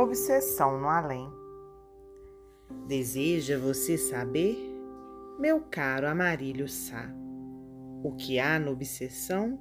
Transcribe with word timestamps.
Obsessão 0.00 0.80
no 0.80 0.88
além. 0.88 1.28
Deseja 2.86 3.58
você 3.58 3.98
saber, 3.98 4.56
meu 5.40 5.60
caro 5.60 6.06
Amarílio 6.06 6.68
Sá, 6.68 7.12
o 8.04 8.14
que 8.14 8.38
há 8.38 8.60
na 8.60 8.70
obsessão 8.70 9.58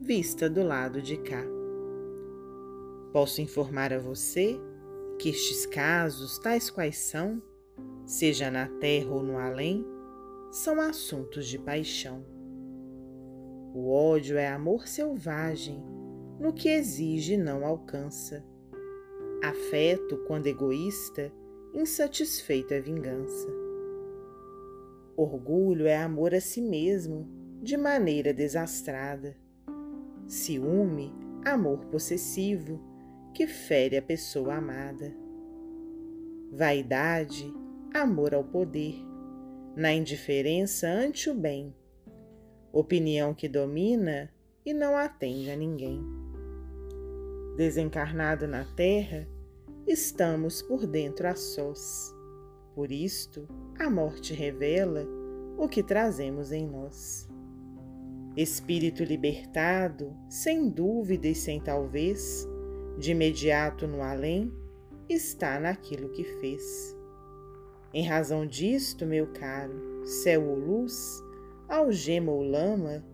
vista 0.00 0.48
do 0.48 0.62
lado 0.62 1.02
de 1.02 1.16
cá? 1.16 1.42
Posso 3.12 3.40
informar 3.40 3.92
a 3.92 3.98
você 3.98 4.56
que 5.18 5.30
estes 5.30 5.66
casos, 5.66 6.38
tais 6.38 6.70
quais 6.70 6.98
são, 6.98 7.42
seja 8.06 8.52
na 8.52 8.68
terra 8.68 9.10
ou 9.10 9.24
no 9.24 9.36
além, 9.36 9.84
são 10.52 10.80
assuntos 10.80 11.48
de 11.48 11.58
paixão. 11.58 12.24
O 13.74 13.90
ódio 13.92 14.36
é 14.36 14.46
amor 14.46 14.86
selvagem, 14.86 15.84
no 16.38 16.52
que 16.52 16.68
exige 16.68 17.36
não 17.36 17.66
alcança 17.66 18.51
Afeto, 19.42 20.18
quando 20.18 20.46
egoísta, 20.46 21.32
insatisfeito 21.74 22.72
é 22.72 22.80
vingança. 22.80 23.48
Orgulho 25.16 25.84
é 25.86 25.96
amor 25.96 26.32
a 26.32 26.40
si 26.40 26.60
mesmo, 26.62 27.28
de 27.60 27.76
maneira 27.76 28.32
desastrada. 28.32 29.36
Ciúme, 30.28 31.12
amor 31.44 31.84
possessivo, 31.86 32.80
que 33.34 33.48
fere 33.48 33.96
a 33.96 34.02
pessoa 34.02 34.54
amada. 34.54 35.12
Vaidade, 36.52 37.52
amor 37.92 38.34
ao 38.34 38.44
poder, 38.44 38.94
na 39.74 39.92
indiferença 39.92 40.86
ante 40.86 41.28
o 41.28 41.34
bem. 41.34 41.74
Opinião 42.72 43.34
que 43.34 43.48
domina 43.48 44.32
e 44.64 44.72
não 44.72 44.96
atende 44.96 45.50
a 45.50 45.56
ninguém. 45.56 46.00
Desencarnado 47.56 48.46
na 48.46 48.64
terra, 48.64 49.28
estamos 49.86 50.62
por 50.62 50.86
dentro 50.86 51.26
a 51.28 51.34
sós. 51.34 52.14
Por 52.74 52.90
isto, 52.90 53.46
a 53.78 53.90
morte 53.90 54.32
revela 54.32 55.06
o 55.58 55.68
que 55.68 55.82
trazemos 55.82 56.52
em 56.52 56.66
nós. 56.66 57.28
Espírito 58.36 59.04
libertado, 59.04 60.16
sem 60.28 60.70
dúvida 60.70 61.28
e 61.28 61.34
sem 61.34 61.60
talvez, 61.60 62.48
de 62.98 63.10
imediato 63.10 63.86
no 63.86 64.02
além, 64.02 64.50
está 65.08 65.60
naquilo 65.60 66.08
que 66.10 66.24
fez. 66.24 66.96
Em 67.92 68.06
razão 68.06 68.46
disto, 68.46 69.04
meu 69.04 69.26
caro, 69.32 70.06
céu 70.06 70.48
ou 70.48 70.56
luz, 70.56 71.22
algema 71.68 72.32
ou 72.32 72.42
lama, 72.42 73.04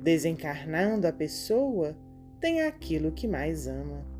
desencarnando 0.00 1.08
a 1.08 1.12
pessoa, 1.12 1.96
tem 2.40 2.62
aquilo 2.62 3.10
que 3.10 3.26
mais 3.26 3.66
ama 3.66 4.17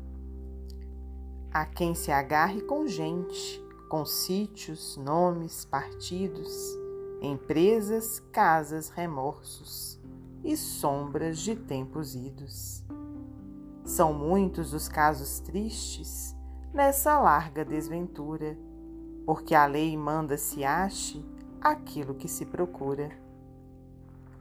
a 1.51 1.65
quem 1.65 1.95
se 1.95 2.11
agarre 2.11 2.61
com 2.61 2.87
gente, 2.87 3.63
com 3.89 4.05
sítios, 4.05 4.97
nomes, 4.97 5.65
partidos, 5.65 6.77
empresas, 7.21 8.19
casas, 8.31 8.89
remorsos 8.89 9.99
e 10.43 10.55
sombras 10.55 11.39
de 11.39 11.55
tempos 11.55 12.15
idos. 12.15 12.85
São 13.83 14.13
muitos 14.13 14.73
os 14.73 14.87
casos 14.87 15.39
tristes 15.39 16.35
nessa 16.71 17.19
larga 17.19 17.65
desventura, 17.65 18.55
porque 19.25 19.55
a 19.55 19.65
lei 19.65 19.97
manda 19.97 20.37
se 20.37 20.63
ache 20.63 21.25
aquilo 21.59 22.13
que 22.13 22.27
se 22.27 22.45
procura. 22.45 23.09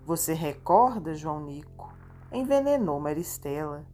Você 0.05 0.35
recorda, 0.35 1.15
João 1.15 1.41
Nico, 1.41 1.93
envenenou 2.31 3.01
Maristela. 3.01 3.87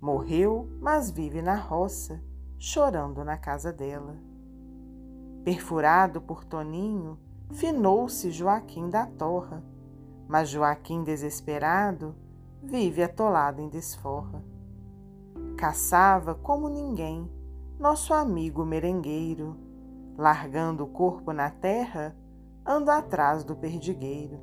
Morreu, 0.00 0.68
mas 0.80 1.10
vive 1.10 1.40
na 1.40 1.54
roça 1.54 2.20
chorando 2.64 3.24
na 3.24 3.36
casa 3.36 3.72
dela. 3.72 4.16
Perfurado 5.42 6.20
por 6.20 6.44
Toninho, 6.44 7.18
finou-se 7.50 8.30
Joaquim 8.30 8.88
da 8.88 9.04
Torra, 9.04 9.64
mas 10.28 10.48
Joaquim, 10.48 11.02
desesperado, 11.02 12.14
vive 12.62 13.02
atolado 13.02 13.60
em 13.60 13.68
desforra. 13.68 14.44
Caçava 15.58 16.36
como 16.36 16.68
ninguém 16.68 17.28
nosso 17.80 18.14
amigo 18.14 18.64
merengueiro, 18.64 19.56
largando 20.16 20.84
o 20.84 20.88
corpo 20.88 21.32
na 21.32 21.50
terra, 21.50 22.16
anda 22.64 22.96
atrás 22.96 23.42
do 23.42 23.56
perdigueiro. 23.56 24.38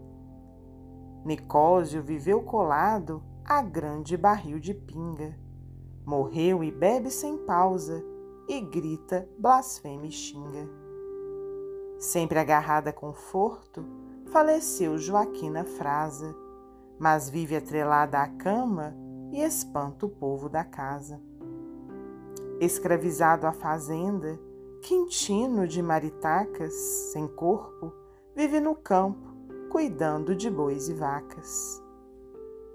Nicósio 1.23 2.03
viveu 2.03 2.41
colado 2.41 3.23
a 3.45 3.61
grande 3.61 4.17
barril 4.17 4.59
de 4.59 4.73
pinga 4.73 5.39
Morreu 6.09 6.63
e 6.63 6.71
bebe 6.71 7.11
sem 7.11 7.37
pausa, 7.37 8.03
e 8.49 8.59
grita, 8.59 9.29
blasfema 9.37 10.07
e 10.07 10.11
xinga. 10.11 10.67
Sempre 11.99 12.39
agarrada 12.39 12.89
a 12.89 12.93
conforto, 12.93 13.85
faleceu 14.31 14.97
Joaquina 14.97 15.63
Frasa, 15.63 16.35
mas 16.97 17.29
vive 17.29 17.55
atrelada 17.55 18.19
à 18.19 18.27
cama 18.27 18.95
e 19.31 19.39
espanta 19.39 20.07
o 20.07 20.09
povo 20.09 20.49
da 20.49 20.63
casa. 20.63 21.21
Escravizado 22.59 23.45
à 23.45 23.53
fazenda, 23.53 24.39
Quintino 24.81 25.67
de 25.67 25.81
maritacas, 25.81 26.73
sem 27.11 27.27
corpo, 27.27 27.93
vive 28.35 28.59
no 28.59 28.73
campo, 28.73 29.27
cuidando 29.69 30.35
de 30.35 30.49
bois 30.49 30.89
e 30.89 30.93
vacas. 30.93 31.83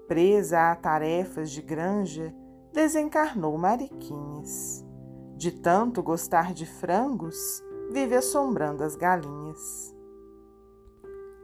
Presa 0.07 0.71
a 0.71 0.75
tarefas 0.75 1.49
de 1.49 1.61
granja, 1.61 2.33
desencarnou 2.71 3.57
Mariquinhas. 3.57 4.84
De 5.35 5.51
tanto 5.51 6.01
gostar 6.01 6.53
de 6.53 6.65
frangos, 6.65 7.61
vive 7.91 8.15
assombrando 8.15 8.83
as 8.83 8.95
galinhas. 8.95 9.93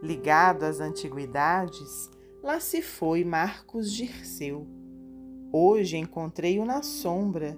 Ligado 0.02 0.64
às 0.64 0.80
antiguidades, 0.80 2.10
lá 2.42 2.60
se 2.60 2.82
foi 2.82 3.26
Marcos 3.26 3.92
Dirceu. 3.92 4.66
Hoje 5.52 5.98
encontrei-o 5.98 6.64
na 6.64 6.82
sombra, 6.82 7.58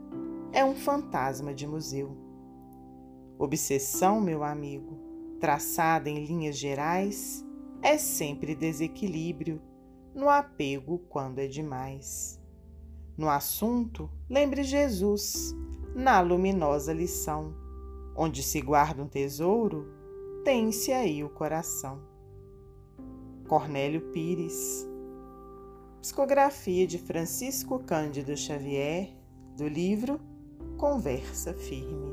é 0.52 0.66
um 0.66 0.74
fantasma 0.74 1.54
de 1.54 1.68
museu. 1.68 2.18
Obsessão, 3.38 4.20
meu 4.20 4.44
amigo, 4.44 4.98
traçada 5.40 6.10
em 6.10 6.26
linhas 6.26 6.58
gerais, 6.58 7.46
é 7.82 7.98
sempre 7.98 8.56
desequilíbrio 8.56 9.62
no 10.16 10.30
apego 10.30 10.98
quando 11.10 11.40
é 11.40 11.48
demais. 11.48 12.42
No 13.16 13.30
assunto, 13.30 14.10
lembre 14.28 14.64
Jesus, 14.64 15.56
na 15.96 16.20
luminosa 16.22 16.94
lição. 16.94 17.54
Onde 18.16 18.44
se 18.44 18.62
guarda 18.62 19.02
um 19.02 19.08
tesouro, 19.08 19.88
tem-se 20.44 20.92
aí 20.92 21.24
o 21.24 21.30
coração. 21.30 22.00
Cornélio 23.48 24.02
Pires 24.12 24.88
Psicografia 26.04 26.86
de 26.86 26.98
Francisco 26.98 27.80
Cândido 27.80 28.36
Xavier, 28.36 29.16
do 29.56 29.66
livro 29.66 30.20
Conversa 30.78 31.54
Firme. 31.54 32.13